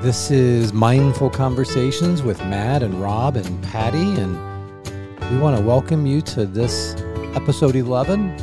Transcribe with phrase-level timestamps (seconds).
[0.00, 4.36] This is Mindful Conversations with Matt and Rob and Patty, and
[5.30, 6.94] we want to welcome you to this
[7.34, 8.36] episode 11.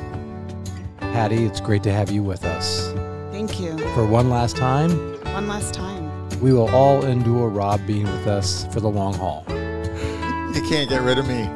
[0.99, 2.91] Patty, it's great to have you with us.
[3.31, 3.77] Thank you.
[3.93, 4.91] For one last time,
[5.33, 6.29] One last time.
[6.41, 9.45] we will all endure Rob being with us for the long haul.
[9.47, 11.49] You can't get rid of me.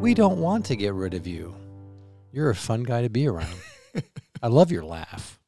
[0.00, 1.54] We don't want to get rid of you.
[2.32, 3.54] You're a fun guy to be around.
[4.42, 5.38] I love your laugh.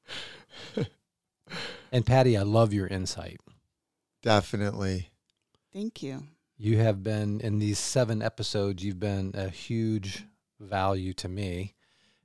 [1.94, 3.40] And Patty, I love your insight.
[4.20, 5.10] Definitely.
[5.72, 6.24] Thank you.
[6.58, 10.24] You have been in these seven episodes, you've been a huge
[10.58, 11.76] value to me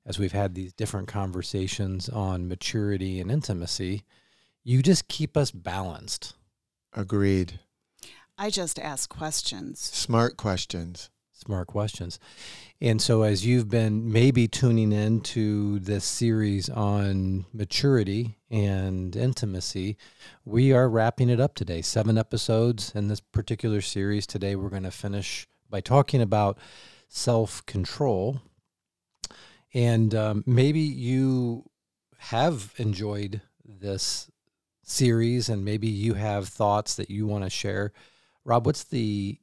[0.07, 4.05] as we've had these different conversations on maturity and intimacy.
[4.63, 6.33] You just keep us balanced.
[6.93, 7.59] Agreed.
[8.39, 9.79] I just ask questions.
[9.79, 11.11] Smart questions.
[11.31, 12.17] Smart questions.
[12.81, 19.97] And so, as you've been maybe tuning in to this series on maturity and intimacy,
[20.45, 21.81] we are wrapping it up today.
[21.81, 24.25] Seven episodes in this particular series.
[24.25, 26.57] Today, we're going to finish by talking about
[27.07, 28.41] self control.
[29.73, 31.69] And um, maybe you
[32.17, 34.31] have enjoyed this
[34.83, 37.93] series, and maybe you have thoughts that you want to share.
[38.43, 39.37] Rob, what's the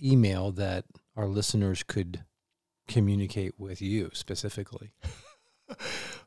[0.00, 0.84] email that
[1.16, 2.24] our listeners could
[2.86, 4.92] communicate with you specifically?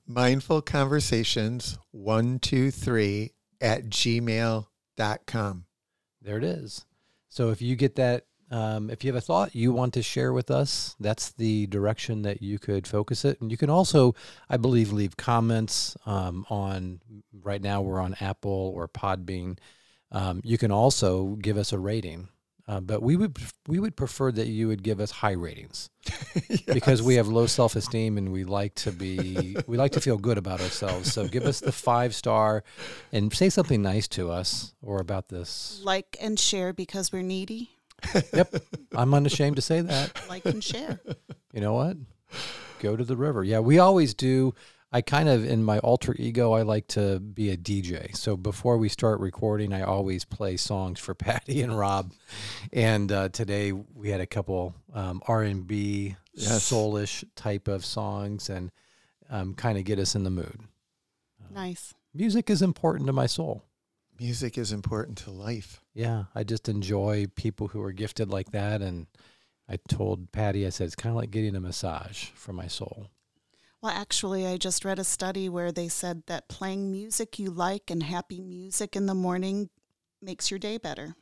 [0.08, 5.66] Mindful conversations one, two, three at gmail.com.
[6.22, 6.86] There it is.
[7.30, 10.32] So if you get that, um, if you have a thought you want to share
[10.32, 13.42] with us, that's the direction that you could focus it.
[13.42, 14.16] And you can also,
[14.50, 17.02] I believe, leave comments um, on.
[17.44, 19.58] Right now, we're on Apple or Podbean.
[20.12, 22.30] Um, you can also give us a rating,
[22.68, 25.92] uh, but we would we would prefer that you would give us high ratings
[26.66, 30.18] because we have low self esteem and we like to be we like to feel
[30.18, 31.14] good about ourselves.
[31.14, 32.64] So give us the five star
[33.12, 35.80] and say something nice to us or about this.
[35.84, 37.70] Like and share because we're needy.
[38.34, 38.56] Yep,
[38.96, 40.22] I'm unashamed to say that.
[40.28, 41.00] Like and share.
[41.54, 41.98] You know what?
[42.80, 43.44] Go to the river.
[43.44, 44.54] Yeah, we always do.
[44.96, 48.16] I kind of, in my alter ego, I like to be a DJ.
[48.16, 52.14] So before we start recording, I always play songs for Patty and Rob.
[52.72, 56.72] And uh, today we had a couple um, R and B, Yes.
[56.72, 58.72] soulish type of songs, and
[59.30, 60.62] um, kind of get us in the mood.
[61.54, 61.94] Nice.
[62.14, 63.64] Music is important to my soul.
[64.18, 65.82] Music is important to life.
[65.94, 68.82] Yeah, I just enjoy people who are gifted like that.
[68.82, 69.08] And
[69.68, 73.10] I told Patty, I said, it's kind of like getting a massage for my soul.
[73.86, 77.92] Well, actually, I just read a study where they said that playing music you like
[77.92, 79.70] and happy music in the morning
[80.24, 81.14] makes your day better.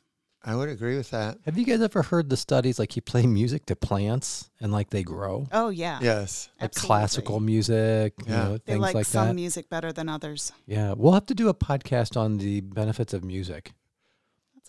[0.41, 1.39] I would agree with that.
[1.43, 4.91] Have you guys ever heard the studies like you play music to plants and like
[4.91, 5.45] they grow?
[5.51, 5.99] Oh, yeah.
[6.01, 6.47] Yes.
[6.57, 6.87] Like absolutely.
[6.87, 9.33] classical music, you know, They things like, like, some that.
[9.33, 10.53] music better than others.
[10.65, 13.73] Yeah, we'll have to do a podcast on the benefits of music.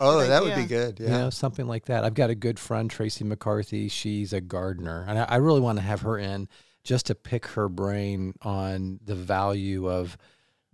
[0.00, 0.98] Oh, good that would be good.
[0.98, 1.18] You Yeah.
[1.18, 2.02] know, something like that.
[2.02, 3.86] I've got a good friend, Tracy McCarthy.
[3.86, 6.48] She's a gardener, and I, I really want to have her in
[6.84, 10.16] just to pick her brain on the value of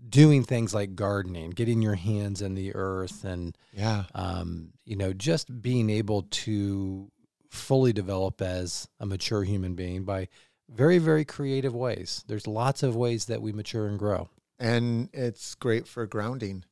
[0.08, 4.04] doing things like gardening, getting your hands in the earth, and Yeah.
[4.14, 7.10] um, you know, just being able to
[7.48, 10.28] fully develop as a mature human being by
[10.68, 12.24] very, very creative ways.
[12.28, 14.28] There's lots of ways that we mature and grow.
[14.58, 16.64] And it's great for grounding.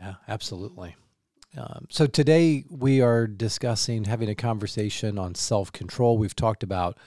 [0.00, 0.94] Yeah, absolutely.
[1.56, 6.18] Um, so today we are discussing having a conversation on self control.
[6.18, 6.98] We've talked about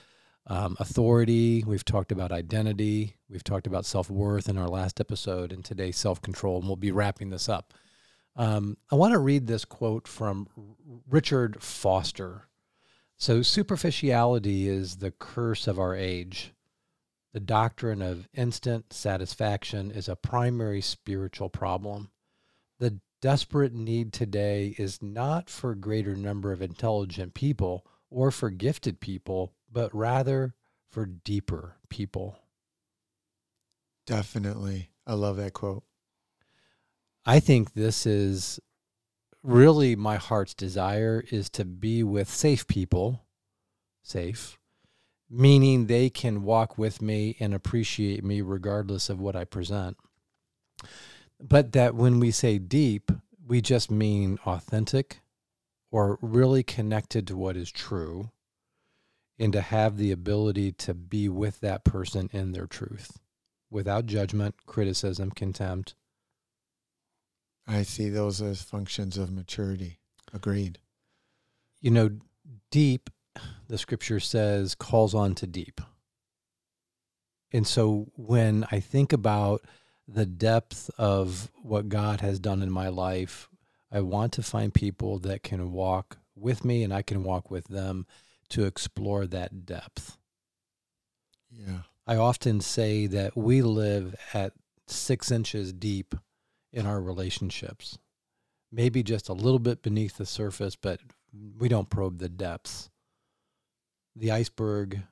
[0.47, 5.51] um, authority, we've talked about identity, we've talked about self worth in our last episode,
[5.51, 7.73] and today self control, and we'll be wrapping this up.
[8.35, 10.47] Um, I want to read this quote from
[11.09, 12.47] Richard Foster.
[13.17, 16.53] So, superficiality is the curse of our age.
[17.33, 22.09] The doctrine of instant satisfaction is a primary spiritual problem.
[22.79, 28.49] The desperate need today is not for a greater number of intelligent people or for
[28.49, 30.55] gifted people, but rather
[30.89, 32.37] for deeper people.
[34.05, 34.89] Definitely.
[35.07, 35.83] I love that quote.
[37.25, 38.59] I think this is
[39.43, 43.25] really my heart's desire is to be with safe people,
[44.03, 44.57] safe,
[45.29, 49.97] meaning they can walk with me and appreciate me regardless of what I present.
[51.39, 53.11] But that when we say deep,
[53.47, 55.21] we just mean authentic
[55.91, 58.31] or really connected to what is true
[59.39, 63.19] and to have the ability to be with that person in their truth
[63.69, 65.95] without judgment, criticism, contempt.
[67.67, 69.99] I see those as functions of maturity.
[70.33, 70.79] Agreed.
[71.79, 72.09] You know,
[72.69, 73.09] deep,
[73.67, 75.81] the scripture says, calls on to deep.
[77.51, 79.61] And so when I think about
[80.07, 83.49] the depth of what God has done in my life,
[83.91, 87.67] I want to find people that can walk with me and I can walk with
[87.67, 88.05] them
[88.51, 90.17] to explore that depth.
[91.49, 91.79] Yeah.
[92.07, 94.53] I often say that we live at
[94.87, 96.15] six inches deep
[96.73, 97.97] in our relationships,
[98.71, 100.99] maybe just a little bit beneath the surface, but
[101.57, 102.89] we don't probe the depths.
[104.15, 105.03] The iceberg,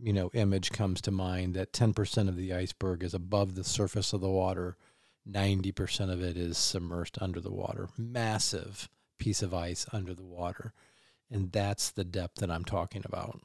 [0.00, 4.12] you know, image comes to mind that 10% of the iceberg is above the surface
[4.12, 4.76] of the water,
[5.28, 7.88] 90% of it is submerged under the water.
[7.96, 8.88] Massive
[9.18, 10.72] piece of ice under the water.
[11.30, 13.40] And that's the depth that I'm talking about.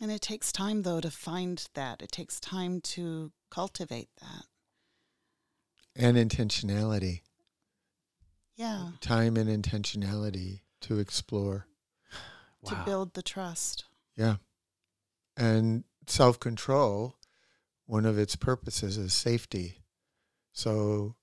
[0.00, 2.02] And it takes time, though, to find that.
[2.02, 4.44] It takes time to cultivate that.
[5.94, 7.20] And intentionality.
[8.56, 8.90] Yeah.
[9.00, 11.66] Time and intentionality to explore.
[12.66, 13.84] To build the trust.
[14.16, 14.36] Yeah.
[15.36, 17.16] And self control,
[17.86, 19.78] one of its purposes is safety.
[20.52, 21.16] So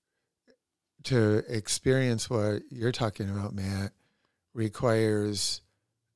[1.04, 3.92] to experience what you're talking about, Matt,
[4.52, 5.62] requires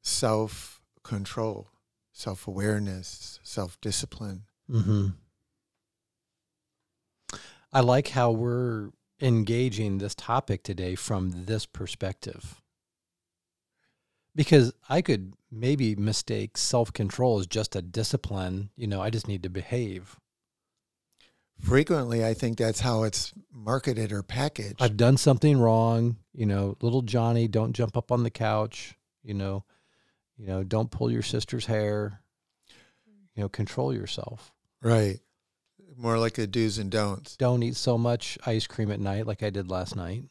[0.04, 1.70] self control,
[2.12, 4.42] self awareness, self discipline.
[4.70, 5.08] Mm-hmm.
[7.72, 8.90] I like how we're
[9.20, 12.60] engaging this topic today from this perspective.
[14.36, 18.70] Because I could maybe mistake self control as just a discipline.
[18.76, 20.16] You know, I just need to behave.
[21.60, 24.82] Frequently, I think that's how it's marketed or packaged.
[24.82, 26.16] I've done something wrong.
[26.32, 28.96] You know, little Johnny, don't jump up on the couch.
[29.22, 29.64] You know,
[30.36, 32.20] you know, don't pull your sister's hair.
[33.34, 34.52] You know, control yourself.
[34.82, 35.18] right.
[35.96, 37.36] More like a do's and don'ts.
[37.36, 40.24] Don't eat so much ice cream at night like I did last night.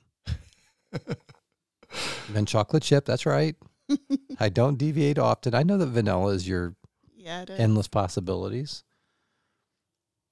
[2.29, 3.55] then chocolate chip, that's right.
[4.41, 5.55] I don't deviate often.
[5.55, 6.75] I know that vanilla is your
[7.15, 7.59] Yeah, it is.
[7.59, 8.83] endless possibilities.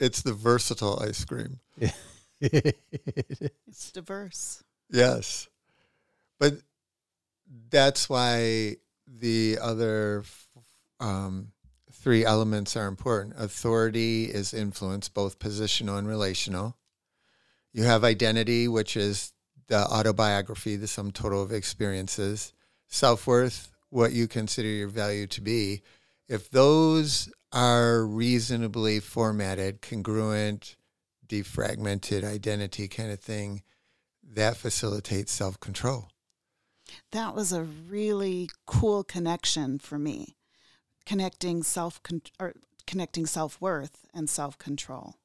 [0.01, 1.59] It's the versatile ice cream.
[2.41, 4.63] it's diverse.
[4.89, 5.47] Yes.
[6.39, 6.55] But
[7.69, 8.77] that's why
[9.19, 10.23] the other
[10.99, 11.51] um,
[11.91, 13.35] three elements are important.
[13.37, 16.77] Authority is influence, both positional and relational.
[17.73, 19.33] You have identity, which is
[19.67, 22.53] the autobiography, the sum total of experiences.
[22.87, 25.81] Self worth, what you consider your value to be.
[26.27, 30.75] If those are reasonably formatted, congruent,
[31.27, 33.63] defragmented identity kind of thing,
[34.23, 36.09] that facilitates self control.
[37.11, 40.35] That was a really cool connection for me,
[41.05, 41.99] connecting self
[42.39, 42.53] or
[42.87, 45.15] connecting self worth and self control.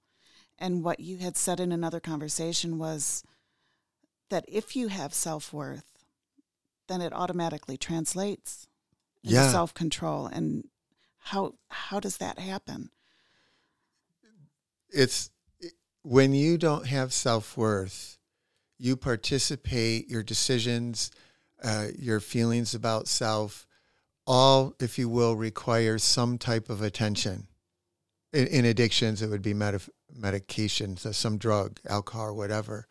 [0.59, 3.23] And what you had said in another conversation was
[4.31, 5.85] that if you have self worth,
[6.89, 8.67] then it automatically translates
[9.23, 9.51] Yeah.
[9.51, 10.27] self control.
[10.27, 10.69] And
[11.19, 12.91] how how does that happen?
[14.91, 15.31] it's
[16.03, 18.19] when you don't have self worth,
[18.79, 21.11] you participate, your decisions,
[21.63, 23.67] uh, your feelings about self,
[24.27, 27.47] all, if you will, require some type of attention.
[28.33, 29.79] In, in addictions, it would be medi-
[30.19, 32.87] medications, uh, some drug, alcohol, whatever.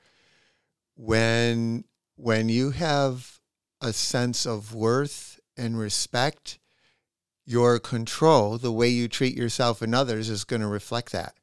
[0.96, 1.84] When
[2.16, 3.40] when you have
[3.82, 6.60] a sense of worth and respect,
[7.46, 11.36] your control, the way you treat yourself and others, is going to reflect that.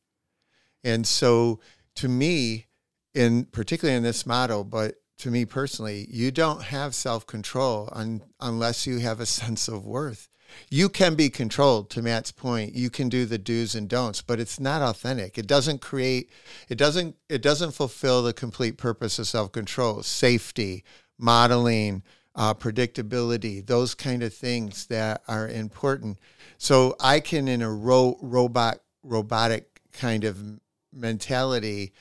[0.83, 1.61] And so
[1.97, 2.67] to me,
[3.15, 8.89] in particularly in this model, but to me personally, you don't have self-control un, unless
[8.89, 10.29] you have a sense of worth.
[10.69, 12.75] You can be controlled to Matt's point.
[12.75, 15.39] You can do the do's and don'ts, but it's not authentic.
[15.39, 16.29] It doesn't create
[16.69, 20.85] it doesn't it doesn't fulfill the complete purpose of self-control, safety,
[21.19, 22.03] modeling,
[22.35, 26.19] uh, predictability, those kind of things that are important.
[26.59, 30.61] So I can in a ro- robot robotic kind of
[30.93, 31.93] mentality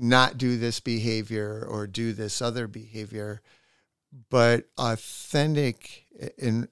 [0.00, 3.42] not do this behavior or do this other behavior.
[4.30, 6.06] But authentic
[6.38, 6.68] in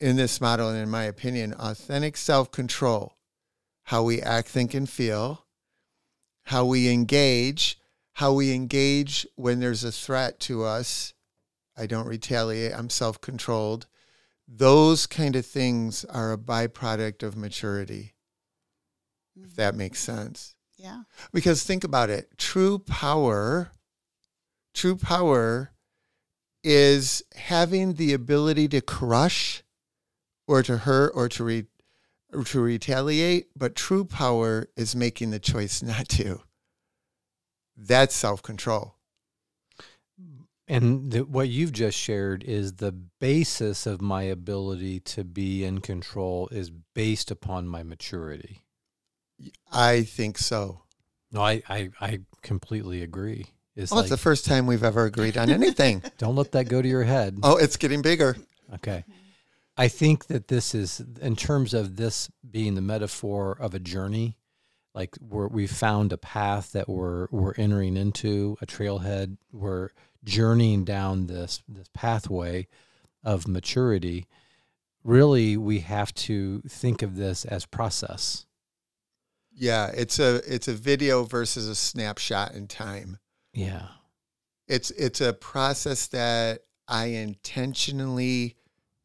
[0.00, 3.14] in this model and in my opinion authentic self-control
[3.84, 5.46] how we act think and feel
[6.44, 7.78] how we engage
[8.12, 11.12] how we engage when there's a threat to us.
[11.76, 13.86] I don't retaliate i'm self-controlled.
[14.48, 18.14] Those kind of things are a byproduct of maturity
[19.34, 21.02] if that makes sense Yeah.
[21.32, 23.70] because think about it true power
[24.74, 25.72] true power
[26.62, 29.62] is having the ability to crush
[30.46, 31.64] or to hurt or to re,
[32.32, 36.42] or to retaliate but true power is making the choice not to
[37.76, 38.94] that's self-control
[40.68, 45.80] And the, what you've just shared is the basis of my ability to be in
[45.80, 48.62] control is based upon my maturity.
[49.72, 50.82] I think so
[51.32, 53.46] No, I, I, I completely agree.
[53.74, 56.02] It's Well, like, it's the first time we've ever agreed on anything.
[56.18, 57.38] don't let that go to your head.
[57.42, 58.36] oh, it's getting bigger.
[58.74, 59.04] Okay.
[59.76, 64.38] I think that this is, in terms of this being the metaphor of a journey,
[64.94, 69.90] like we're, we found a path that we're, we're entering into, a trailhead, we're
[70.24, 72.66] journeying down this, this pathway
[73.22, 74.26] of maturity.
[75.04, 78.45] Really, we have to think of this as process.
[79.56, 83.18] Yeah, it's a it's a video versus a snapshot in time.
[83.54, 83.88] Yeah.
[84.68, 88.56] It's it's a process that I intentionally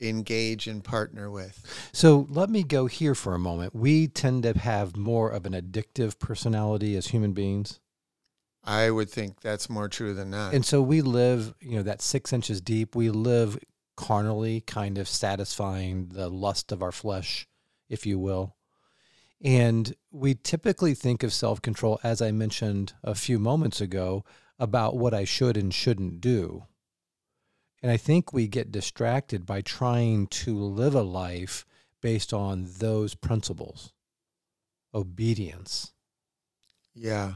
[0.01, 1.89] engage and partner with.
[1.93, 3.75] So let me go here for a moment.
[3.75, 7.79] We tend to have more of an addictive personality as human beings.
[8.63, 10.53] I would think that's more true than not.
[10.53, 12.95] And so we live, you know, that six inches deep.
[12.95, 13.57] We live
[13.95, 17.47] carnally, kind of satisfying the lust of our flesh,
[17.89, 18.55] if you will.
[19.43, 24.23] And we typically think of self control, as I mentioned a few moments ago,
[24.59, 26.65] about what I should and shouldn't do.
[27.81, 31.65] And I think we get distracted by trying to live a life
[32.01, 33.93] based on those principles
[34.93, 35.93] obedience.
[36.93, 37.35] yeah.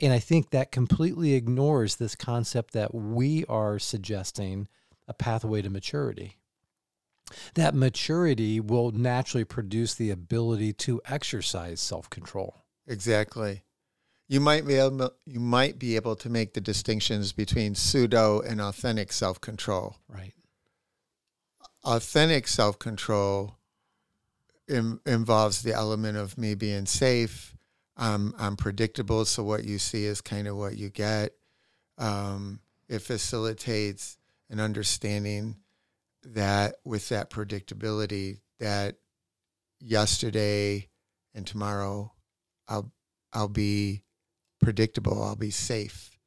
[0.00, 4.68] And I think that completely ignores this concept that we are suggesting
[5.08, 6.37] a pathway to maturity.
[7.54, 12.64] That maturity will naturally produce the ability to exercise self control.
[12.86, 13.62] Exactly.
[14.28, 18.60] You might be able you might be able to make the distinctions between pseudo and
[18.60, 19.96] authentic self-control.
[20.08, 20.34] Right.
[21.84, 23.56] Authentic self-control
[24.68, 27.56] Im- involves the element of me being safe.
[27.96, 31.32] Um, I'm predictable, so what you see is kind of what you get.
[31.96, 34.18] Um, it facilitates
[34.50, 35.56] an understanding
[36.24, 38.96] that with that predictability, that
[39.80, 40.88] yesterday
[41.34, 42.12] and tomorrow,
[42.68, 42.92] I'll
[43.32, 44.02] I'll be
[44.60, 45.22] predictable.
[45.22, 46.18] I'll be safe.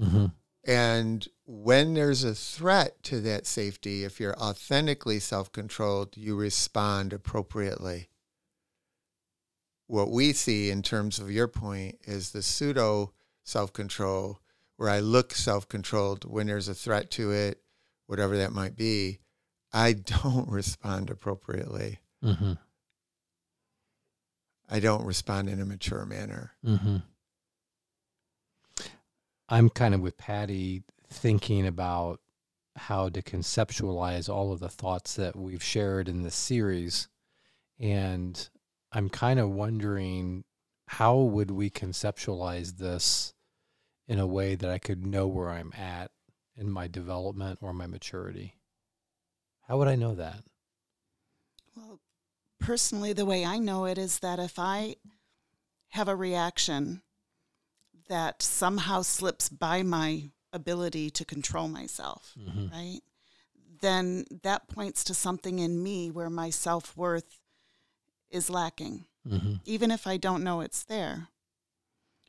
[0.00, 0.26] Mm-hmm.
[0.64, 7.12] And when there's a threat to that safety, if you're authentically self controlled, you respond
[7.12, 8.08] appropriately.
[9.88, 14.38] What we see in terms of your point is the pseudo self control,
[14.76, 17.60] where I look self controlled when there's a threat to it,
[18.06, 19.18] whatever that might be.
[19.72, 22.00] I don't respond appropriately.
[22.24, 22.52] Mm-hmm.
[24.70, 26.52] I don't respond in a mature manner.
[26.64, 26.98] Mm-hmm.
[29.48, 32.20] I'm kind of with Patty thinking about
[32.76, 37.08] how to conceptualize all of the thoughts that we've shared in this series.
[37.78, 38.48] And
[38.92, 40.44] I'm kind of wondering
[40.86, 43.34] how would we conceptualize this
[44.08, 46.10] in a way that I could know where I'm at
[46.56, 48.56] in my development or my maturity?
[49.68, 50.42] How would I know that?
[51.76, 52.00] Well,
[52.60, 54.96] personally, the way I know it is that if I
[55.90, 57.02] have a reaction
[58.08, 62.68] that somehow slips by my ability to control myself, Mm-hmm.
[62.72, 63.00] right?
[63.80, 67.40] Then that points to something in me where my self worth
[68.30, 69.54] is lacking, Mm-hmm.
[69.64, 71.28] even if I don't know it's there.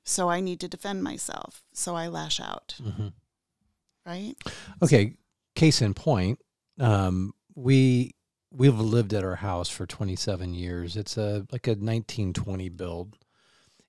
[0.06, 1.64] So I need to defend myself.
[1.74, 3.08] So I lash out, Mm-hmm.
[4.06, 4.36] right?
[4.82, 5.16] Okay,
[5.56, 6.40] case in point,
[6.80, 8.16] um, we
[8.52, 10.96] we've lived at our house for 27 years.
[10.96, 13.18] It's a like a 1920 build,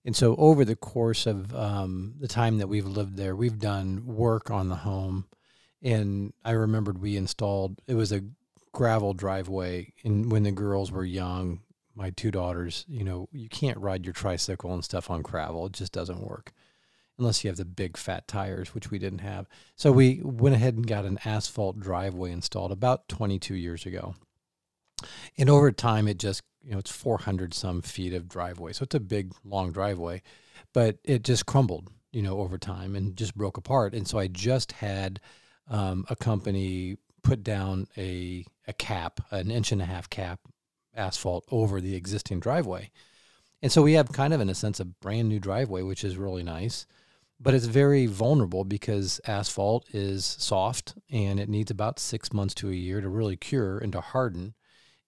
[0.04, 4.06] and so over the course of um, the time that we've lived there, we've done
[4.06, 5.26] work on the home.
[5.82, 8.22] And I remembered we installed it was a
[8.72, 11.60] gravel driveway, and when the girls were young,
[11.94, 15.72] my two daughters, you know, you can't ride your tricycle and stuff on gravel; it
[15.72, 16.52] just doesn't work
[17.18, 19.46] unless you have the big fat tires, which we didn't have.
[19.76, 24.14] So we went ahead and got an asphalt driveway installed about 22 years ago.
[25.36, 28.72] And over time, it just, you know, it's 400 some feet of driveway.
[28.72, 30.22] So it's a big, long driveway,
[30.72, 33.94] but it just crumbled, you know, over time and just broke apart.
[33.94, 35.20] And so I just had
[35.68, 40.40] um, a company put down a, a cap, an inch and a half cap
[40.96, 42.90] asphalt over the existing driveway.
[43.62, 46.16] And so we have kind of, in a sense, a brand new driveway, which is
[46.16, 46.86] really nice
[47.40, 52.70] but it's very vulnerable because asphalt is soft and it needs about six months to
[52.70, 54.54] a year to really cure and to harden.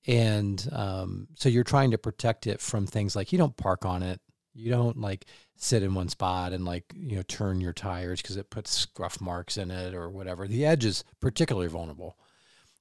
[0.06, 4.02] And um, so you're trying to protect it from things like you don't park on
[4.02, 4.20] it,
[4.54, 8.36] you don't like sit in one spot and like you know turn your tires because
[8.36, 10.46] it puts scuff marks in it or whatever.
[10.46, 12.16] The edge is particularly vulnerable.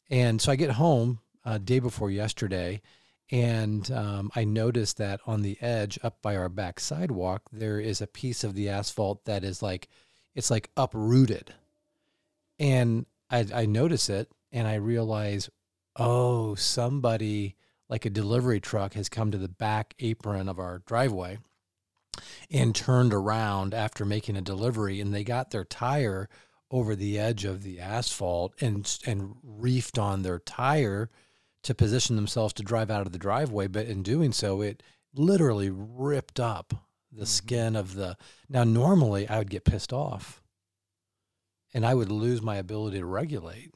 [0.10, 2.82] And so I get home uh, day before yesterday,
[3.32, 8.02] and um, I noticed that on the edge up by our back sidewalk, there is
[8.02, 9.88] a piece of the asphalt that is like,
[10.36, 11.54] it's like uprooted.
[12.60, 15.50] And I, I notice it and I realize,
[15.96, 17.56] oh, somebody
[17.90, 21.40] like a delivery truck has come to the back apron of our driveway
[22.52, 26.30] and turned around after making a delivery and they got their tire
[26.72, 31.10] over the edge of the asphalt and and reefed on their tire
[31.66, 34.82] to position themselves to drive out of the driveway but in doing so it
[35.14, 36.74] literally ripped up
[37.12, 37.28] the Mhm.
[37.28, 38.18] skin of the
[38.50, 40.42] now normally I would get pissed off
[41.74, 43.72] and I would lose my ability to regulate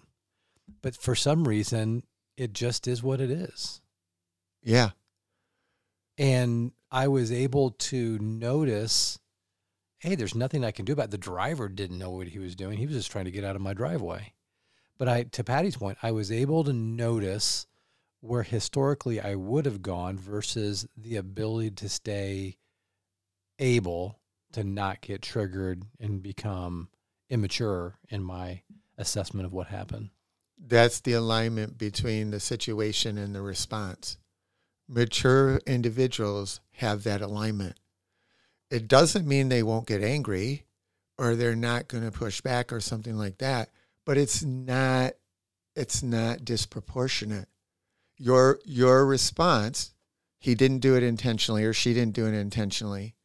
[0.82, 2.04] but for some reason
[2.38, 3.82] it just is what it is
[4.64, 4.92] Yeah.
[6.18, 9.20] and I was able to notice,
[10.00, 11.12] hey, there's nothing I can do about it.
[11.12, 12.78] The driver didn't know what he was doing.
[12.80, 14.34] He was just trying to get out of my driveway.
[14.98, 17.68] But I to Patty's point, I was able to notice
[18.22, 22.58] where historically I would have gone versus the ability to stay
[23.58, 24.20] able
[24.54, 26.90] to not get triggered and become
[27.30, 28.62] immature in my
[28.98, 30.10] assessment of what happened.
[30.58, 34.18] That's the alignment between the situation and the response.
[34.88, 37.80] Mature individuals have that alignment.
[38.70, 40.66] It doesn't mean they won't get angry
[41.18, 43.70] or they're not going to push back or something like that,
[44.06, 45.14] but it's not
[45.76, 47.48] it's not disproportionate.
[48.22, 49.94] Your your response,
[50.38, 53.16] he didn't do it intentionally or she didn't do it intentionally.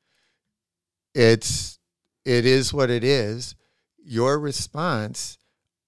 [1.15, 1.79] It's
[2.25, 3.55] it is what it is.
[4.03, 5.37] Your response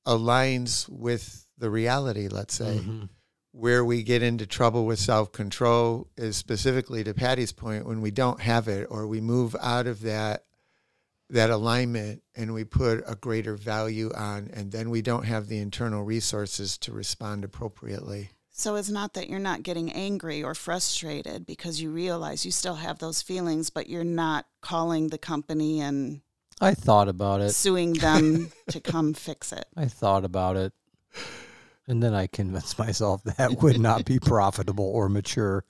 [0.07, 2.81] aligns with the reality, let's say.
[2.85, 3.09] Mhm.
[3.53, 8.11] Where we get into trouble with self control is specifically to Patty's point when we
[8.11, 10.45] don't have it or we move out of that
[11.31, 15.59] that alignment and we put a greater value on and then we don't have the
[15.59, 18.31] internal resources to respond appropriately.
[18.59, 22.77] So it's not that you're not getting angry or frustrated because you realize you still
[22.77, 26.23] have those feelings, but you're not calling the company and
[26.59, 27.51] I thought about it.
[27.51, 29.67] suing them to come fix it.
[29.77, 30.73] I thought about it.
[31.87, 35.67] And then I convinced myself that would not be profitable or mature.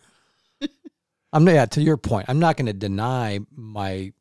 [1.33, 4.13] I'm not, yeah, to your point, I'm not going to deny my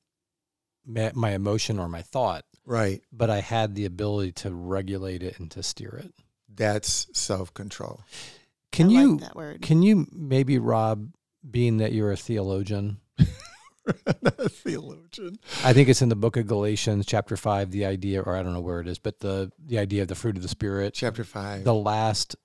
[0.88, 3.02] my my emotion or my thought, Right.
[3.14, 6.14] but I had the ability to regulate it and to steer it.
[6.54, 8.01] That's self control.
[8.75, 9.61] Can I you like that word?
[9.61, 11.09] can you maybe Rob
[11.50, 12.98] being that you're a theologian,
[14.50, 15.38] Theologian.
[15.64, 18.53] I think it's in the book of Galatians chapter 5 the idea or I don't
[18.53, 21.24] know where it is, but the the idea of the fruit of the spirit Chapter
[21.24, 21.64] five.
[21.64, 22.35] the last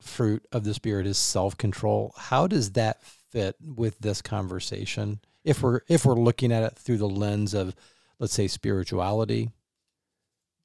[0.00, 5.80] fruit of the spirit is self-control how does that fit with this conversation if we're
[5.88, 7.74] if we're looking at it through the lens of
[8.20, 9.50] let's say spirituality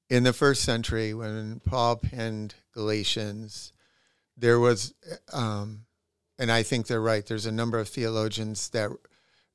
[0.09, 3.72] in the first century when Paul penned Galatians,
[4.37, 4.93] there was,
[5.31, 5.85] um,
[6.37, 7.25] and I think they're right.
[7.25, 8.89] There's a number of theologians that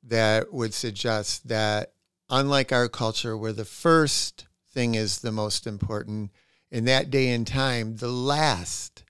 [0.03, 1.93] that would suggest that,
[2.29, 6.31] unlike our culture, where the first thing is the most important,
[6.71, 9.03] in that day and time, the last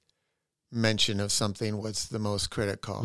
[0.72, 3.04] mention of something was the most critical.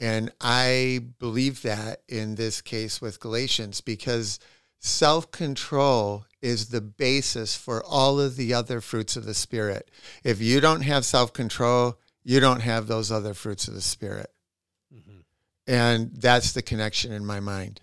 [0.00, 4.40] And I believe that in this case with Galatians because
[4.80, 9.90] self control is the basis for all of the other fruits of the Spirit.
[10.22, 14.30] If you don't have self control, you don't have those other fruits of the Spirit.
[14.94, 15.20] Mm-hmm.
[15.66, 17.80] And that's the connection in my mind.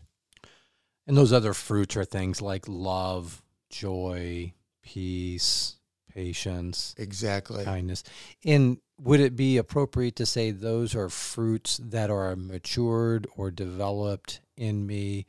[1.07, 5.77] and those other fruits are things like love joy peace
[6.13, 7.63] patience Exactly.
[7.63, 8.03] kindness
[8.45, 14.41] and would it be appropriate to say those are fruits that are matured or developed
[14.57, 15.25] in me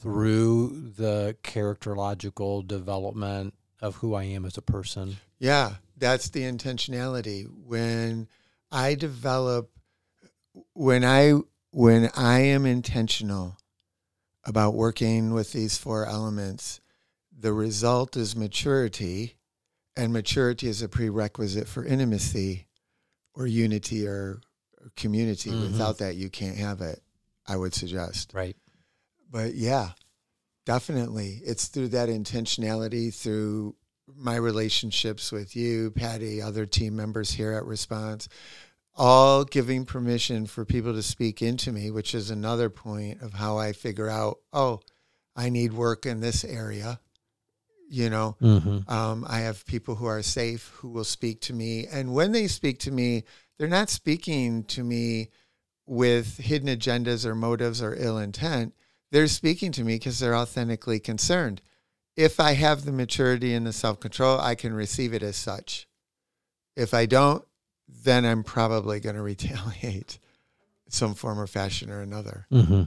[0.00, 5.16] through the characterological development of who I am as a person?
[5.38, 7.46] Yeah, that's the intentionality.
[7.46, 8.28] When
[8.70, 9.70] I develop
[10.74, 11.34] when I
[11.72, 13.56] when I am intentional
[14.44, 16.80] about working with these four elements,
[17.36, 19.36] the result is maturity,
[19.96, 22.66] and maturity is a prerequisite for intimacy
[23.34, 24.40] or unity or,
[24.96, 25.50] community.
[25.50, 25.60] Mhm.
[25.72, 27.02] Without that you can't have it,
[27.46, 28.56] I would suggest Right.
[29.30, 29.90] But yeah,
[30.66, 31.40] definitely.
[31.44, 33.76] It's through that intentionality, through
[34.16, 38.28] my relationships with you, Patty, other team members here at Response,
[38.96, 43.56] all giving permission for people to speak into me, which is another point of how
[43.56, 44.80] I figure out, oh,
[45.36, 47.00] I need work in this area.
[47.88, 48.90] You know, Mm-hmm.
[48.92, 51.86] um, I have people who are safe who will speak to me.
[51.86, 53.24] And when they speak to me,
[53.58, 55.30] they're not speaking to me
[55.86, 58.74] with hidden agendas or motives or ill intent.
[59.10, 61.60] They're speaking to me because they're authentically concerned.
[62.16, 65.88] If I have the maturity and the self control, I can receive it as such.
[66.76, 67.44] If I don't,
[67.88, 70.18] then I'm probably going to retaliate
[70.88, 72.46] some form or fashion or another.
[72.52, 72.84] Mm-hmm.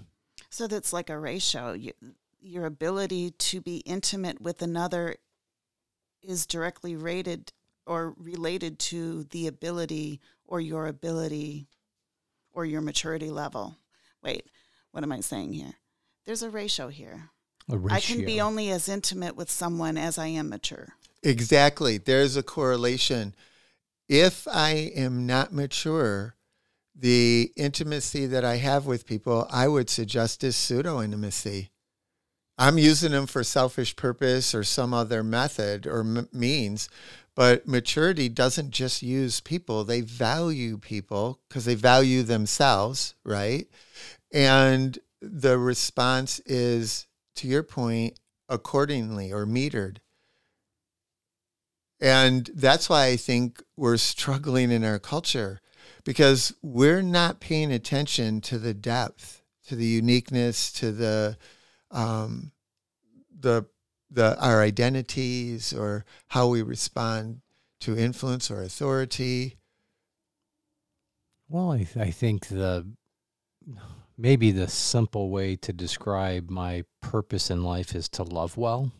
[0.49, 1.73] So that's like a ratio.
[1.73, 1.93] You,
[2.41, 5.15] your ability to be intimate with another
[6.21, 7.51] is directly rated
[7.85, 11.67] or related to the ability or your ability
[12.51, 13.77] or your maturity level.
[14.21, 14.45] Wait,
[14.91, 15.73] what am I saying here?
[16.25, 17.29] There's a ratio here.
[17.69, 17.95] A ratio.
[17.95, 20.89] I can be only as intimate with someone as I am mature.
[21.21, 21.97] Exactly.
[21.97, 23.33] There's a correlation.
[24.09, 26.35] If I am not mature,
[26.95, 31.71] the intimacy that I have with people, I would suggest is pseudo intimacy.
[32.57, 36.87] I'm using them for selfish purpose or some other method or m- means,
[37.35, 43.65] but maturity doesn't just use people, they value people because they value themselves, right?
[44.31, 49.97] And the response is, to your point, accordingly or metered.
[52.01, 55.61] And that's why I think we're struggling in our culture
[56.03, 61.37] because we're not paying attention to the depth, to the uniqueness, to the
[61.91, 62.51] um,
[63.39, 63.65] the
[64.11, 67.39] the our identities or how we respond
[67.79, 69.57] to influence or authority.
[71.47, 72.85] Well, I, th- I think the
[74.17, 78.91] maybe the simple way to describe my purpose in life is to love well.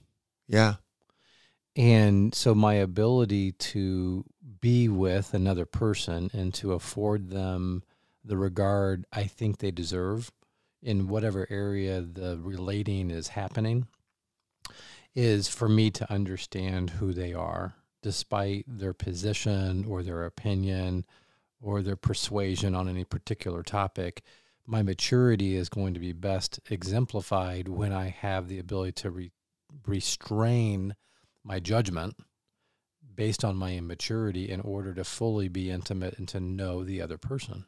[0.48, 0.76] Yeah.
[1.76, 4.26] And so my ability to
[4.62, 7.84] be with another person and to afford them
[8.24, 10.32] the regard I think they deserve
[10.82, 13.88] in whatever area the relating is happening
[15.16, 21.06] is for me to understand who they are despite their position or their opinion
[21.62, 24.22] or their persuasion on any particular topic
[24.66, 29.32] my maturity is going to be best exemplified when I have the ability to re-
[29.86, 30.96] restrain
[31.44, 32.16] my judgment
[33.16, 37.18] based on my immaturity in order to fully be intimate and to know the other
[37.18, 37.66] person.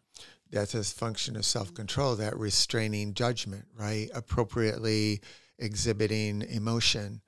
[0.49, 4.09] That's a function of self control, that restraining judgment, right?
[4.13, 5.21] Appropriately
[5.59, 7.21] exhibiting emotion.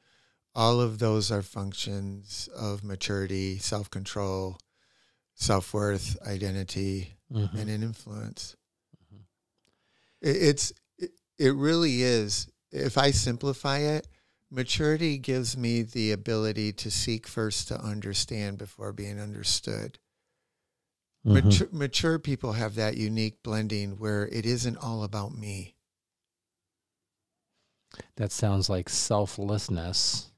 [0.56, 4.58] All of those are functions of maturity, self control,
[5.36, 7.58] self worth, identity, Mm-hmm.
[7.58, 8.56] and an influence.
[10.22, 12.48] It, it's it, it really is.
[12.72, 14.08] If I simplify it,
[14.52, 20.00] maturity gives me the ability to seek first to understand before being understood.
[21.26, 21.44] Mhm.
[21.44, 25.76] Mature, mature people have that unique blending where it isn't all about me.
[28.16, 30.32] That sounds like selflessness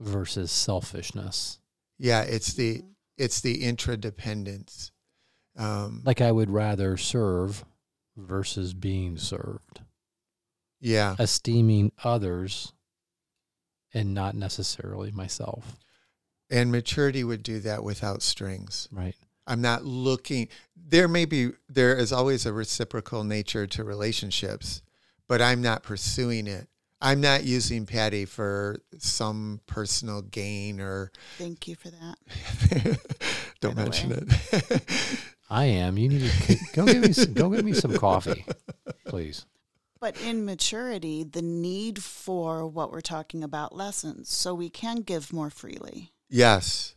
[0.00, 1.58] versus selfishness.
[1.98, 2.82] Yeah, it's the
[3.16, 4.90] it's the intradependence.
[5.56, 7.64] Um, Like I would rather serve
[8.18, 9.80] versus being served,
[10.80, 12.72] yeah, esteeming others
[13.94, 15.76] and not necessarily myself,
[16.50, 18.88] and maturity would do that without strings.
[18.92, 19.14] right?
[19.46, 20.48] I'm not looking.
[20.76, 24.82] There may be, there is always a reciprocal nature to relationships,
[25.26, 26.68] but I'm not pursuing it.
[27.00, 32.98] I'm not using Patty for some personal gain or Thank you for that.
[33.60, 34.82] don't mention it.
[35.50, 35.96] I am.
[35.96, 38.44] You need to go get me some, go get me some coffee,
[39.06, 39.46] please.
[40.00, 45.32] But in maturity, the need for what we're talking about lessens, so we can give
[45.32, 46.12] more freely.
[46.28, 46.94] yes.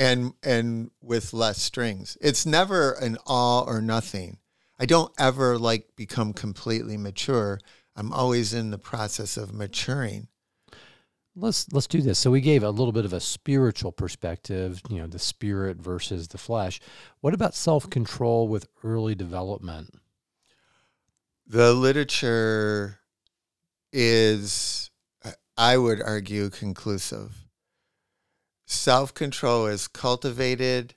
[0.00, 2.16] And and with less strings.
[2.20, 4.38] It's never an all or nothing.
[4.78, 7.58] I don't ever like become completely mature.
[7.96, 10.28] I'm always in the process of maturing.
[11.40, 12.18] Let's let's do this.
[12.18, 16.28] So we gave a little bit of a spiritual perspective, you know, the spirit versus
[16.28, 16.80] the flesh.
[17.20, 19.94] What about self-control with early development?
[21.46, 22.98] The literature
[23.92, 24.90] is,
[25.56, 27.46] I would argue, conclusive.
[28.66, 30.94] Self control is cultivated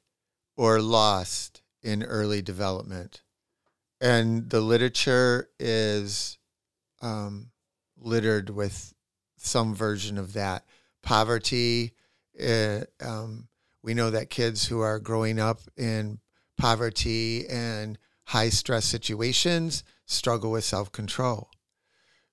[0.57, 3.21] or lost in early development.
[4.01, 6.39] And the literature is
[7.01, 7.51] um,
[7.95, 8.93] littered with
[9.45, 10.65] some version of that.
[11.01, 11.93] Poverty,
[12.41, 13.47] uh, um,
[13.83, 16.19] we know that kids who are growing up in
[16.57, 21.49] poverty and high stress situations struggle with self control.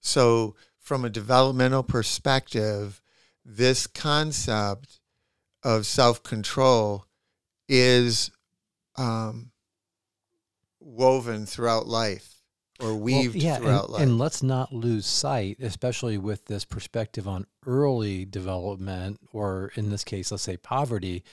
[0.01, 3.01] So, from a developmental perspective,
[3.45, 5.01] this concept
[5.63, 7.07] of self control
[7.69, 8.31] is
[8.97, 9.51] um,
[10.81, 12.38] woven throughout life
[12.81, 14.03] or weaved Well, yeah, throughout and, life.
[14.03, 20.05] and let's not lose sight, especially with this perspective on early development, or in this
[20.05, 21.25] case, let's say poverty,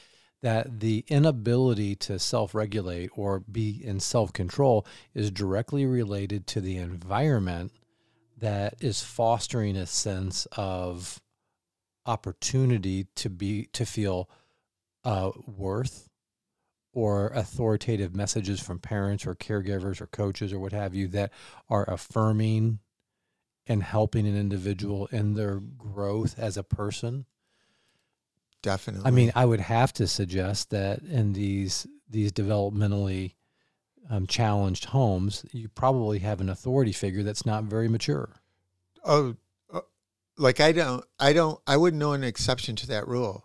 [0.42, 6.62] that the inability to self regulate or be in self control is directly related to
[6.62, 7.72] the environment
[8.38, 11.22] that is fostering a sense of
[12.06, 14.30] opportunity to be to feel
[15.04, 16.10] uh, worth
[16.96, 21.32] or authoritative messages from parents or caregivers or coaches or what have you that
[21.70, 22.80] are affirming
[23.68, 27.26] and helping an individual in their growth as a person.
[28.64, 29.06] Definitely.
[29.06, 33.34] I mean, I would have to suggest that in these these developmentally
[34.10, 38.30] um, challenged homes, you probably have an authority figure that's not very mature.
[39.04, 39.36] Oh,
[39.74, 39.82] uh,
[40.38, 43.45] like I don't, I don't, I wouldn't know an exception to that rule.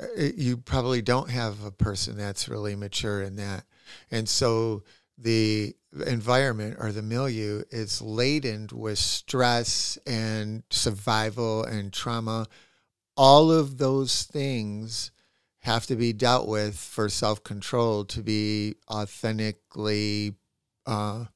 [0.00, 3.64] Uh, You probably don't have a person that's really mature in that,
[4.10, 4.82] and so
[5.18, 5.74] the
[6.06, 12.46] environment or the milieu is laden with stress and survival and trauma.
[13.16, 15.10] All of those things
[15.60, 20.34] have to be dealt with for self control to be authentically
[20.86, 21.26] uh,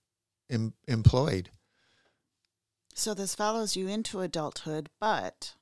[0.50, 1.50] em- employed.
[2.94, 5.54] So this follows you into adulthood, but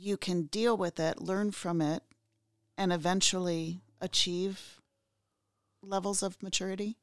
[0.00, 2.02] you can deal with it, learn from it,
[2.78, 4.80] and eventually achieve
[5.82, 6.96] levels of maturity.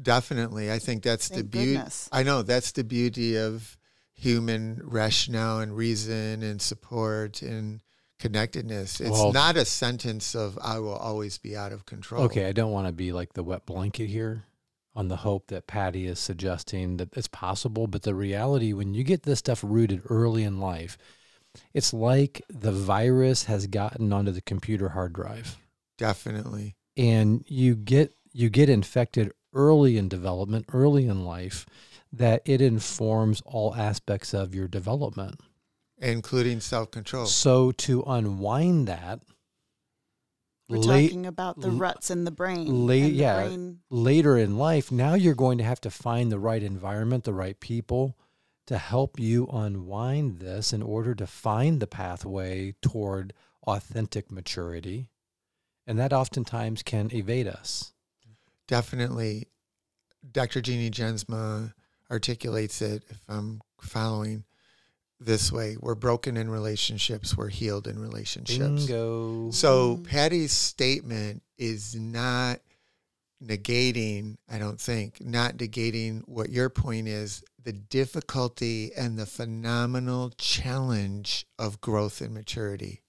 [0.00, 0.70] Definitely.
[0.70, 1.80] I think that's the beauty.
[2.12, 3.76] I know that's the beauty of
[4.14, 7.80] human rationale and reason and support and
[8.18, 9.00] connectedness.
[9.00, 12.24] It's Well- not a sentence of I will always be out of control.
[12.24, 14.44] Okay, I don't want to be like the wet blanket here
[14.94, 19.04] on the hope that Patty is suggesting that it's possible, but the reality when you
[19.04, 20.98] get this stuff rooted early in life,
[21.74, 25.56] it's like the virus has gotten onto the computer hard drive
[25.98, 26.76] Definitely.
[26.96, 31.66] and you get you get infected early in development, early in life
[32.12, 35.40] that it informs all aspects of your development.
[35.98, 37.26] Including self control.
[37.26, 39.20] So to unwind that
[40.68, 42.86] We're late, talking about the ruts in the brain.
[42.86, 43.46] late- and the yeah.
[43.46, 47.34] brain- later in life, now you're going to have to find the right environment, the
[47.34, 48.16] right people
[48.70, 53.32] to help you unwind this in order to find the pathway toward
[53.66, 55.08] authentic maturity.
[55.88, 57.92] And that oftentimes can evade us.
[58.68, 59.48] Definitely.
[60.30, 60.60] Dr.
[60.60, 61.74] Jeannie Jensma
[62.12, 64.44] articulates it, if I'm following
[65.18, 65.76] this way.
[65.80, 68.86] We're broken in relationships, we're healed in relationships.
[68.86, 69.50] Bingo.
[69.50, 69.96] So.
[70.04, 72.60] Patty's statement is not
[73.42, 80.30] negating, I don't think, not negating what your point is the difficulty and the phenomenal
[80.30, 83.02] challenge of growth and maturity,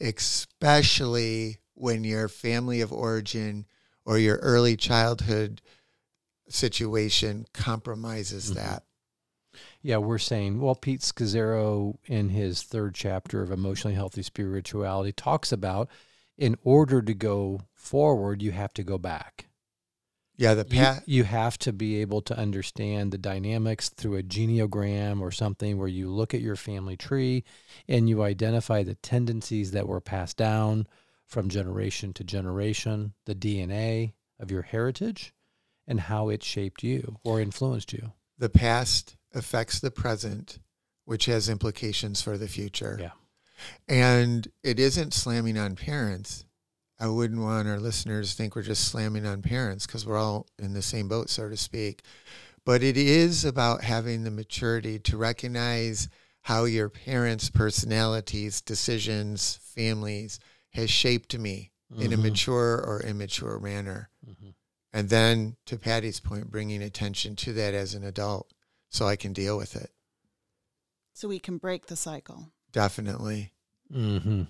[0.00, 3.66] especially when your family of origin
[4.04, 5.60] or your early childhood
[6.48, 8.54] situation compromises Mhm.
[8.54, 8.84] that.
[9.82, 15.52] Yeah, we're saying, well, Pete Scazzero in his third chapter of Emotionally Healthy Spirituality talks
[15.52, 15.88] about
[16.36, 19.46] in order to go forward, you have to go back.
[20.36, 20.66] Yeah, the
[21.06, 25.78] You, you have to be able to understand the dynamics through a genogram or something
[25.78, 27.44] where you look at your family tree
[27.88, 30.86] and you identify the tendencies that were passed down
[31.26, 35.32] from generation to generation, the DNA of your heritage,
[35.86, 38.12] and how it shaped you or influenced you.
[38.38, 40.58] the past affects the present,
[41.04, 42.98] which has implications for the future.
[43.00, 43.10] Yeah.
[43.88, 46.45] And it isn't slamming on parents.
[46.98, 50.46] I wouldn't want our listeners to think we're just slamming on parents because we're all
[50.58, 52.02] in the same boat, so to speak.
[52.64, 56.08] But it is about having the maturity to recognize
[56.42, 60.38] how your parents' personalities, decisions, families
[60.70, 62.22] has shaped me in a Mhm.
[62.22, 64.10] mature or immature manner.
[64.26, 64.54] Mhm.
[64.92, 68.52] And then, to Patty's point, bringing attention to that as an adult
[68.88, 69.92] so I can deal with it.
[71.12, 73.52] So we can break the cycle Definitely.
[73.90, 74.48] Mhm.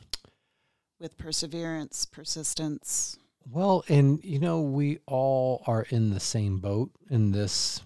[0.99, 3.19] With perseverance, persistence.
[3.51, 7.83] Well, and you know, we all are in the same boat in this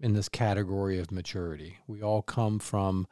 [0.00, 1.78] in this category of maturity.
[1.86, 3.06] We all come from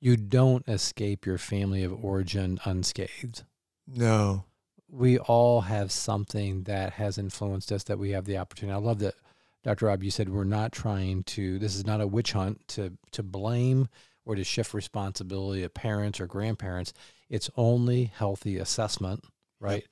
[0.00, 3.44] you don't escape your family of origin unscathed.
[3.86, 4.44] No.
[4.88, 8.74] We all have something that has influenced us that we have the opportunity.
[8.74, 9.14] I love that
[9.62, 9.86] Dr.
[9.86, 13.22] Rob you said we're not trying to this is not a witch hunt to to
[13.22, 13.88] blame
[14.24, 16.92] or to shift responsibility of parents or grandparents.
[17.28, 19.24] It's only healthy assessment,
[19.60, 19.84] right?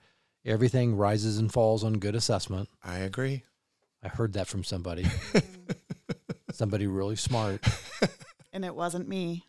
[0.44, 2.68] Everything rises and falls on good assessment.
[2.82, 3.44] I agree.
[4.02, 5.06] I heard that from somebody,
[6.52, 7.64] somebody really smart.
[8.52, 9.44] And it wasn't me.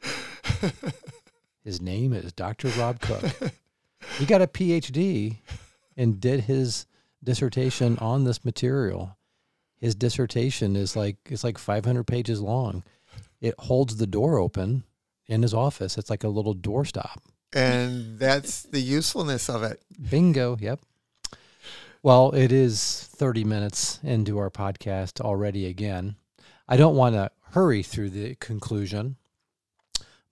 [1.63, 2.67] His name is Dr.
[2.69, 3.23] Rob Cook.
[4.19, 5.37] He got a PhD
[5.97, 6.85] and did his
[7.23, 9.17] dissertation on this material.
[9.77, 12.83] His dissertation is like it's like 500 pages long.
[13.43, 14.85] It holds the door open
[15.27, 15.97] in his office.
[15.97, 17.17] It's like a little doorstop.
[17.53, 19.83] and that's the usefulness of it.
[20.09, 20.57] Bingo.
[20.59, 20.79] Yep.
[22.01, 26.15] Well, it is 30 minutes into our podcast already again.
[26.69, 29.17] I don't want to hurry through the conclusion,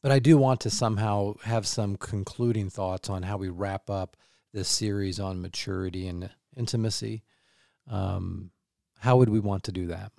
[0.02, 4.16] but I do want to somehow have some concluding thoughts on how we wrap up
[4.54, 7.24] this series on maturity and intimacy.
[7.90, 8.52] Um,
[9.00, 10.14] how would we want to do that?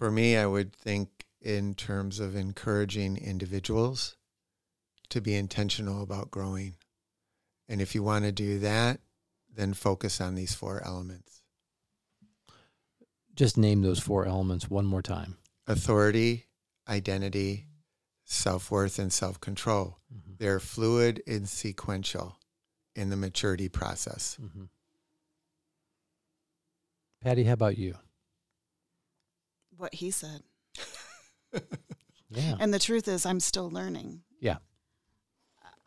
[0.00, 4.16] For me, I would think in terms of encouraging individuals
[5.10, 6.76] to be intentional about growing.
[7.68, 9.00] And if you want to do that,
[9.54, 11.42] then focus on these four elements
[13.34, 15.36] Just name those four elements one more time.
[15.66, 16.46] authority,
[16.88, 17.66] identity,
[18.24, 19.98] self worth, and self control.
[20.10, 20.38] Mhm.
[20.38, 22.38] They're fluid and sequential
[22.94, 24.38] in the maturity process.
[24.40, 24.70] Mhm.
[27.20, 27.98] Patty, how about you?
[29.80, 30.42] What he said.
[32.32, 32.54] Yeah.
[32.60, 34.20] And the truth is, I'm still learning.
[34.38, 34.58] Yeah.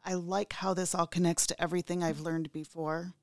[0.03, 3.13] I like how this all connects to everything I've learned before,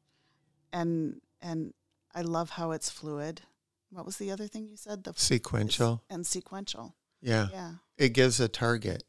[0.73, 1.75] and and
[2.15, 3.43] I love how it's fluid.
[3.91, 5.05] What was the other thing you said?
[5.05, 6.03] The Sequential.
[6.09, 6.95] and sequential.
[7.21, 7.49] Yeah.
[7.53, 7.73] Yeah.
[7.99, 9.03] It gives a target.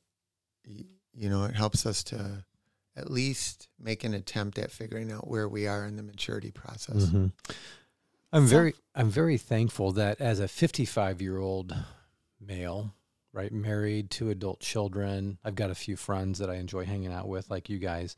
[0.66, 2.44] You know, it helps us to
[2.98, 7.06] at least make an attempt at figuring out where we are in the maturity process.
[7.06, 7.32] Mhm.
[8.34, 11.76] I'm very I'm very thankful that as a 55 year old
[12.40, 12.94] male,
[13.34, 17.28] right, married, two adult children, I've got a few friends that I enjoy hanging out
[17.28, 18.16] with, like you guys.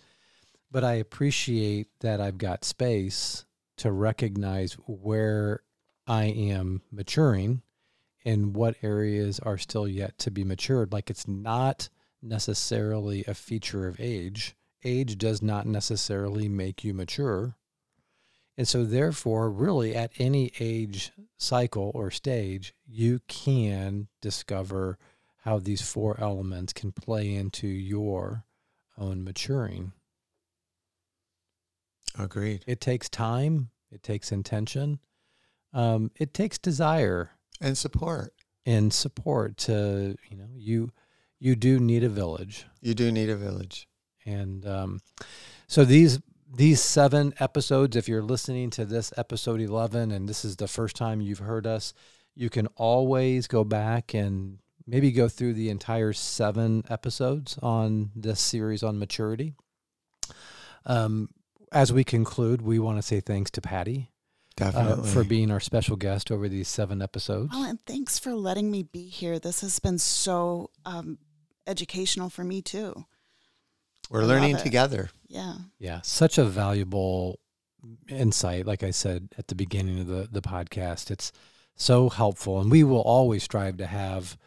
[0.71, 3.45] But I appreciate that I've got space
[3.77, 5.61] to recognize where
[6.05, 7.63] I am maturing
[8.23, 10.93] and what areas are still yet to be matured.
[10.93, 11.89] Like it's not
[12.21, 14.55] necessarily a feature of age.
[14.83, 17.55] Age does not necessarily make you mature.
[18.57, 24.97] And so, therefore, really at any age cycle or stage, you can discover
[25.43, 28.43] how these four elements can play into your
[28.97, 29.91] own maturing.
[32.17, 32.63] Agreed.
[32.67, 34.99] It takes time, it takes intention,
[35.73, 38.33] um, it takes desire And support.
[38.65, 40.91] and support to, you know, you
[41.39, 42.65] you do need a village.
[42.81, 43.87] You do need a village.
[44.25, 45.01] And um,
[45.67, 46.19] so these
[46.55, 50.95] these seven episodes, if you're listening to this episode eleven, and this is the first
[50.95, 51.93] time you've heard us,
[52.35, 58.39] you can always go back and maybe go through the entire seven episodes on this
[58.39, 59.55] series on maturity.
[60.85, 61.29] Um,
[61.71, 64.11] as we conclude, we want to say thanks to Patty
[64.61, 65.09] uh, Definitely.
[65.09, 67.51] for being our special guest over these seven episodes.
[67.53, 69.39] Well, and thanks for letting me be here.
[69.39, 71.17] This has been so um,
[71.65, 73.05] educational for me too.
[74.09, 74.63] We're I love learning it.
[74.63, 75.09] together.
[75.83, 75.99] Yeah.
[76.01, 77.41] Such a valuable
[78.07, 78.65] insight.
[78.65, 81.33] Like I said at the beginning of the, the podcast, it's
[81.75, 82.61] so helpful.
[82.61, 84.37] And we will always strive to have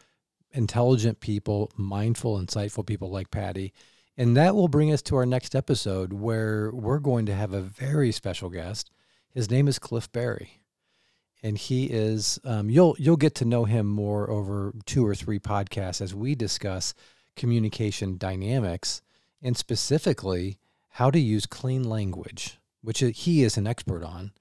[0.52, 3.74] intelligent people, mindful, insightful people like Patty.
[4.16, 7.60] And that will bring us to our next episode where we're going to have a
[7.60, 8.90] very special guest.
[9.28, 10.62] His name is Cliff Barry.
[11.42, 15.38] And he is um, you'll you'll get to know him more over two or three
[15.38, 16.94] podcasts as we discuss
[17.36, 19.02] communication dynamics
[19.42, 20.58] and specifically
[20.96, 24.32] how to use clean language, which he is an expert on.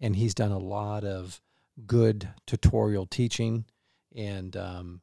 [0.00, 1.42] And he's done a lot of
[1.86, 3.66] good tutorial teaching.
[4.16, 5.02] And um,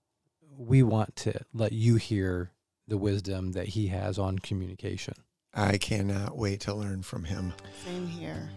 [0.57, 2.51] we want to let you hear
[2.87, 5.13] the wisdom that he has on communication.
[5.53, 7.53] I cannot wait to learn from him.
[7.85, 8.49] Same here.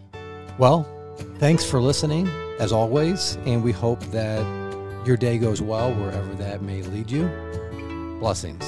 [0.57, 0.89] Well,
[1.37, 2.27] thanks for listening,
[2.59, 3.37] as always.
[3.45, 4.47] And we hope that
[5.07, 7.29] your day goes well wherever that may lead you.
[8.19, 8.65] Blessings.